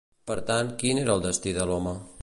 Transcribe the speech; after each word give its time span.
Per 0.29 0.37
tant, 0.47 0.71
quin 0.83 1.03
era 1.03 1.15
el 1.19 1.23
destí 1.27 1.57
de 1.59 1.69
l'home? 1.73 1.95